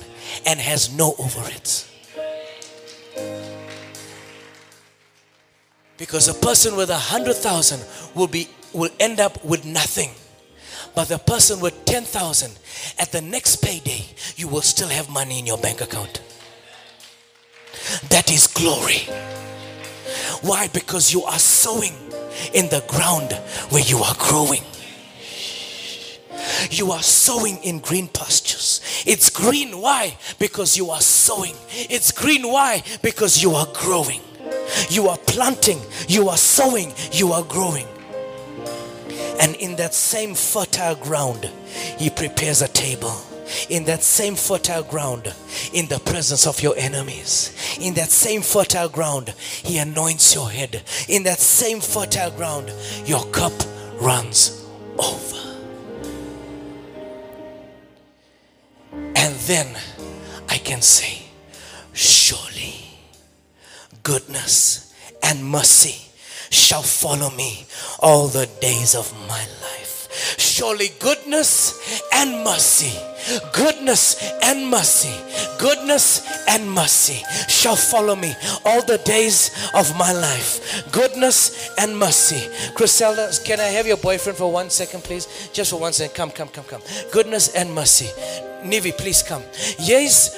[0.46, 1.86] and has no overheads.
[5.96, 7.84] Because a person with a hundred thousand
[8.14, 10.10] will be will end up with nothing.
[10.94, 12.52] But the person with 10,000,
[12.98, 14.06] at the next payday,
[14.36, 16.22] you will still have money in your bank account.
[18.08, 19.06] That is glory.
[20.42, 20.68] Why?
[20.68, 21.94] Because you are sowing
[22.54, 23.32] in the ground
[23.70, 24.62] where you are growing.
[26.70, 28.80] You are sowing in green pastures.
[29.06, 29.80] It's green.
[29.80, 30.16] Why?
[30.38, 31.54] Because you are sowing.
[31.70, 32.42] It's green.
[32.42, 32.82] Why?
[33.02, 34.20] Because you are growing.
[34.88, 35.80] You are planting.
[36.08, 36.92] You are sowing.
[37.12, 37.86] You are growing.
[39.40, 41.50] And in that same fertile ground,
[41.98, 43.14] He prepares a table.
[43.68, 45.34] In that same fertile ground,
[45.72, 50.82] in the presence of your enemies, in that same fertile ground, He anoints your head.
[51.08, 52.72] In that same fertile ground,
[53.06, 53.52] your cup
[54.00, 54.64] runs
[54.98, 55.49] over.
[59.46, 59.76] Then
[60.48, 61.22] I can say,
[61.92, 62.74] Surely
[64.02, 66.10] goodness and mercy
[66.50, 67.64] shall follow me
[68.00, 69.69] all the days of my life.
[70.38, 72.92] Surely goodness and mercy,
[73.52, 75.14] goodness and mercy,
[75.58, 80.90] goodness and mercy shall follow me all the days of my life.
[80.92, 82.48] Goodness and mercy.
[82.74, 85.50] Griselda, can I have your boyfriend for one second, please?
[85.52, 86.14] Just for one second.
[86.14, 86.82] Come, come, come, come.
[87.12, 88.06] Goodness and mercy.
[88.64, 89.42] Nivi, please come.
[89.78, 90.36] Yes.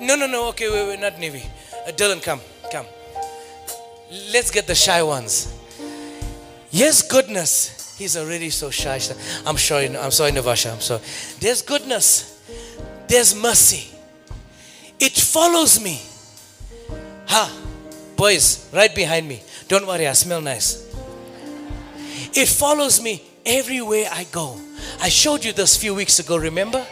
[0.00, 0.48] No, no, no.
[0.48, 1.44] Okay, wait, wait, not Nivi.
[1.86, 2.86] Uh, Dylan, come, come.
[4.32, 5.54] Let's get the shy ones.
[6.70, 7.77] Yes, goodness.
[7.98, 9.00] He's already so shy.
[9.44, 9.96] I'm sorry.
[9.96, 10.72] I'm sorry, Navasha.
[10.72, 11.02] I'm sorry.
[11.40, 12.40] There's goodness.
[13.08, 13.90] There's mercy.
[15.00, 16.00] It follows me.
[17.26, 17.52] Ha,
[18.16, 19.42] boys, right behind me.
[19.68, 20.86] Don't worry, I smell nice.
[22.34, 24.58] It follows me everywhere I go.
[25.00, 26.86] I showed you this few weeks ago, remember?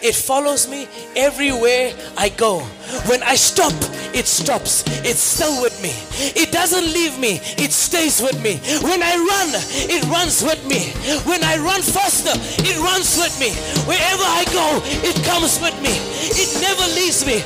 [0.00, 2.60] It follows me everywhere I go.
[3.06, 3.72] When I stop,
[4.14, 4.84] it stops.
[5.04, 5.92] It's still with me.
[6.36, 8.60] It doesn't leave me, it stays with me.
[8.82, 9.48] When I run,
[9.88, 10.92] it runs with me.
[11.24, 13.50] When I run faster, it runs with me.
[13.88, 15.94] Wherever I go, it comes with me.
[16.36, 17.42] It never leaves me.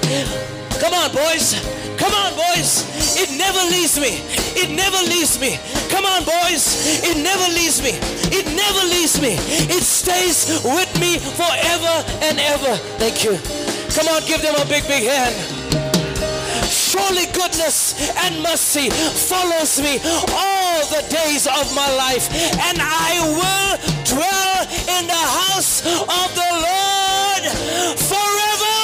[0.80, 1.56] Come on, boys.
[1.96, 2.84] Come on, boys.
[3.16, 4.20] It never leaves me.
[4.52, 5.56] It never leaves me.
[5.88, 7.00] Come on, boys.
[7.02, 7.96] It never leaves me.
[8.28, 9.36] It never leaves me.
[9.72, 12.76] It stays with me forever and ever.
[12.98, 13.38] Thank you.
[13.94, 15.34] Come on, give them a big, big hand.
[16.70, 20.00] Surely goodness and mercy follows me
[20.32, 22.28] all the days of my life,
[22.68, 24.58] and I will dwell
[24.96, 27.44] in the house of the Lord
[28.00, 28.76] forever.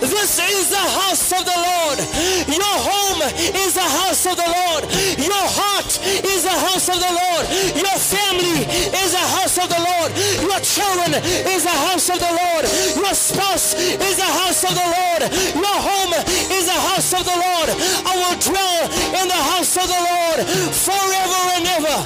[0.00, 1.98] This is the house of the Lord.
[2.46, 2.78] Your
[3.16, 4.84] home is the house of the Lord.
[5.18, 7.44] Your heart is the house of the Lord.
[7.76, 10.12] Your family is the house of the Lord.
[10.40, 12.64] Your children is the house of the Lord.
[12.96, 15.22] Your spouse is the house of the Lord.
[15.56, 16.12] Your home
[16.52, 17.68] is the house of the Lord.
[18.04, 18.82] I will dwell
[19.22, 21.98] in the house of the Lord forever and ever.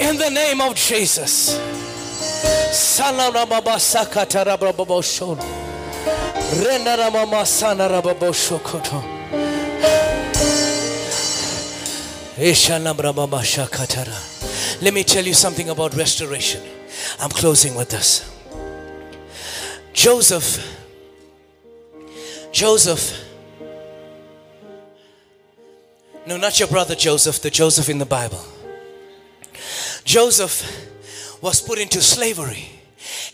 [0.00, 1.58] In the name of Jesus.
[2.74, 3.46] Sanana
[14.82, 16.62] Let me tell you something about restoration.
[17.20, 18.30] I'm closing with this.
[19.92, 20.58] Joseph,
[22.52, 23.20] Joseph,
[26.26, 28.44] no, not your brother Joseph, the Joseph in the Bible.
[30.04, 30.64] Joseph
[31.40, 32.68] was put into slavery.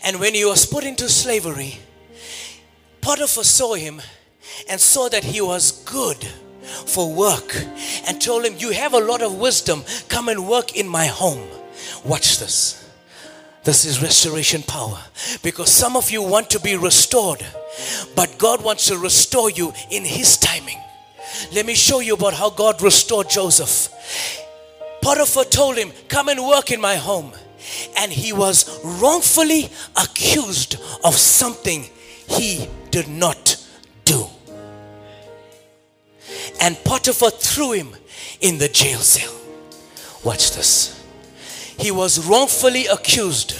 [0.03, 1.79] And when he was put into slavery,
[3.01, 4.01] Potiphar saw him
[4.69, 6.17] and saw that he was good
[6.85, 7.55] for work
[8.07, 11.47] and told him, You have a lot of wisdom, come and work in my home.
[12.05, 12.77] Watch this.
[13.63, 14.99] This is restoration power
[15.43, 17.45] because some of you want to be restored,
[18.15, 20.79] but God wants to restore you in His timing.
[21.53, 23.93] Let me show you about how God restored Joseph.
[25.01, 27.33] Potiphar told him, Come and work in my home
[27.97, 31.85] and he was wrongfully accused of something
[32.27, 33.57] he did not
[34.05, 34.25] do.
[36.59, 37.95] And Potiphar threw him
[38.41, 39.33] in the jail cell.
[40.23, 41.03] Watch this.
[41.79, 43.53] He was wrongfully accused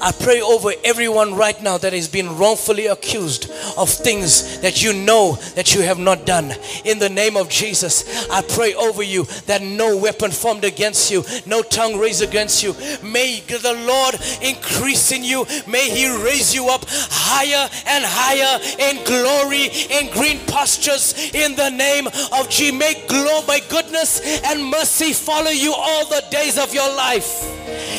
[0.00, 4.92] I pray over everyone right now that is being wrongfully accused of things that you
[4.92, 6.54] know that you have not done.
[6.84, 11.24] In the name of Jesus, I pray over you that no weapon formed against you,
[11.46, 12.74] no tongue raised against you.
[13.02, 15.46] May the Lord increase in you.
[15.66, 21.14] May He raise you up higher and higher in glory, in green pastures.
[21.34, 26.24] In the name of Jesus, may glory, my goodness and mercy follow you all the
[26.30, 27.44] days of your life.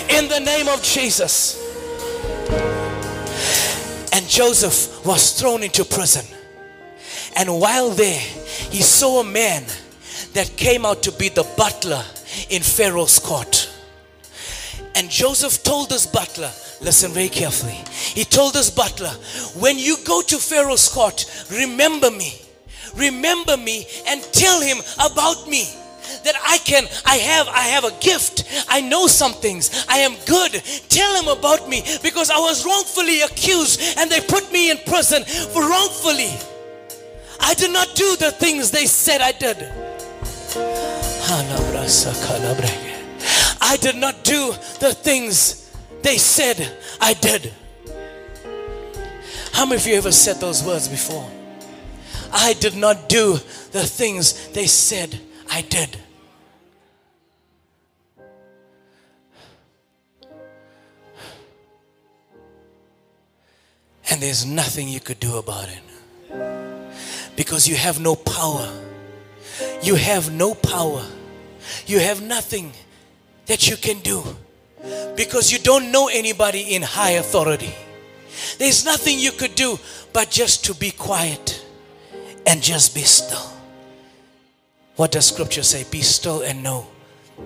[0.10, 1.67] In the name of Jesus.
[4.28, 6.26] Joseph was thrown into prison.
[7.36, 9.64] And while there, he saw a man
[10.34, 12.04] that came out to be the butler
[12.50, 13.70] in Pharaoh's court.
[14.96, 16.52] And Joseph told this butler,
[16.82, 17.78] listen very carefully.
[17.92, 19.12] He told this butler,
[19.60, 22.34] when you go to Pharaoh's court, remember me.
[22.96, 25.68] Remember me and tell him about me
[26.24, 28.44] that I can, I have, I have a gift.
[28.68, 29.86] I know some things.
[29.88, 30.54] I am good.
[30.90, 35.24] Tell him about me because I was wrongfully accused and they put me in prison
[35.24, 36.32] for wrongfully.
[37.40, 39.58] I did not do the things they said I did.
[43.62, 47.54] I did not do the things they said I did.
[49.54, 51.30] How many of you ever said those words before?
[52.32, 53.34] I did not do
[53.72, 55.20] the things they said
[55.50, 55.98] I did.
[64.10, 65.82] And there's nothing you could do about it.
[67.36, 68.68] Because you have no power.
[69.84, 71.06] You have no power.
[71.86, 72.72] You have nothing
[73.48, 74.24] that you can do.
[75.16, 77.74] Because you don't know anybody in high authority.
[78.58, 79.78] There's nothing you could do
[80.14, 81.64] but just to be quiet
[82.46, 83.57] and just be still.
[84.98, 85.86] What does scripture say?
[85.90, 86.88] Be still and know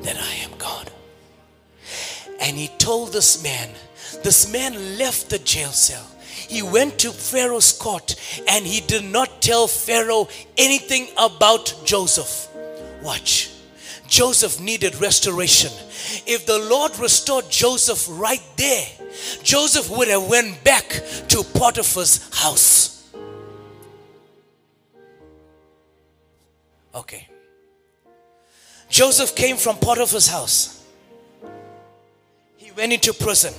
[0.02, 0.92] that I am God.
[2.40, 3.70] And he told this man,
[4.24, 6.08] this man left the jail cell
[6.52, 10.28] he went to Pharaoh's court and he did not tell Pharaoh
[10.58, 12.50] anything about Joseph.
[13.02, 13.52] Watch.
[14.10, 15.72] Joseph needed restoration.
[16.28, 18.86] If the Lord restored Joseph right there,
[19.44, 20.90] Joseph would have went back
[21.30, 23.10] to Potiphar's house.
[26.94, 27.30] Okay.
[28.92, 30.86] Joseph came from Potiphar's house.
[32.58, 33.54] He went into prison.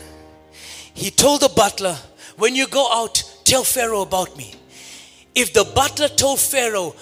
[0.93, 1.97] He told the butler,
[2.37, 4.55] when you go out, tell Pharaoh about me.
[5.35, 6.95] If the butler told Pharaoh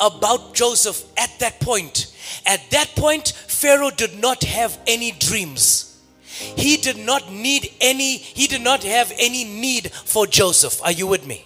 [0.00, 2.12] about Joseph at that point,
[2.44, 6.02] at that point, Pharaoh did not have any dreams.
[6.26, 10.82] He did not need any, he did not have any need for Joseph.
[10.82, 11.44] Are you with me?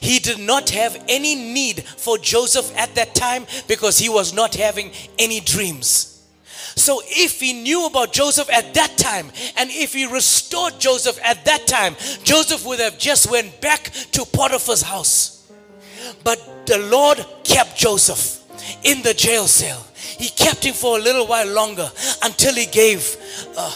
[0.00, 4.54] He did not have any need for Joseph at that time because he was not
[4.54, 6.08] having any dreams.
[6.74, 11.44] So if he knew about Joseph at that time and if he restored Joseph at
[11.44, 15.50] that time, Joseph would have just went back to Potiphar's house.
[16.24, 18.40] But the Lord kept Joseph
[18.84, 19.86] in the jail cell.
[19.94, 21.90] He kept him for a little while longer
[22.22, 23.16] until he gave
[23.56, 23.70] uh,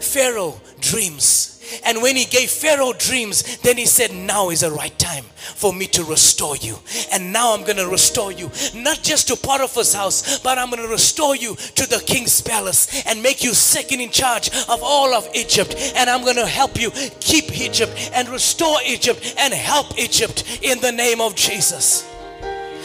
[0.00, 1.49] Pharaoh dreams.
[1.84, 5.24] And when he gave Pharaoh dreams, then he said, Now is the right time
[5.56, 6.78] for me to restore you.
[7.12, 10.82] And now I'm going to restore you, not just to Potiphar's house, but I'm going
[10.82, 15.14] to restore you to the king's palace and make you second in charge of all
[15.14, 15.74] of Egypt.
[15.96, 16.90] And I'm going to help you
[17.20, 22.06] keep Egypt and restore Egypt and help Egypt in the name of Jesus.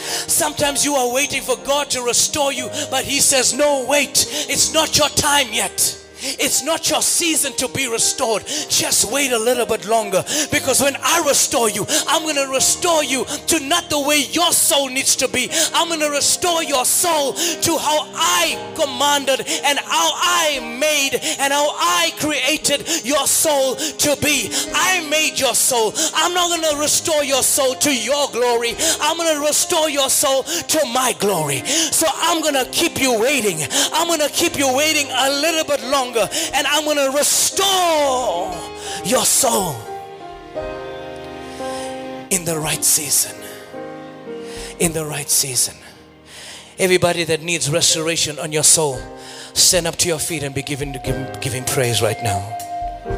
[0.06, 4.72] Sometimes you are waiting for God to restore you, but He says, No, wait, it's
[4.72, 6.05] not your time yet.
[6.18, 8.44] It's not your season to be restored.
[8.46, 13.04] Just wait a little bit longer because when I restore you, I'm going to restore
[13.04, 15.48] you to not the way your soul needs to be.
[15.74, 21.52] I'm going to restore your soul to how I commanded and how I made and
[21.52, 24.50] how I created your soul to be.
[24.74, 25.92] I made your soul.
[26.14, 28.74] I'm not going to restore your soul to your glory.
[29.00, 31.64] I'm going to restore your soul to my glory.
[31.66, 33.58] So I'm going to keep you waiting.
[33.92, 38.52] I'm going to keep you waiting a little bit longer and I'm going to restore
[39.04, 39.74] your soul
[42.30, 43.36] in the right season.
[44.78, 45.74] In the right season.
[46.78, 48.98] Everybody that needs restoration on your soul,
[49.54, 52.65] stand up to your feet and be given to give, give praise right now.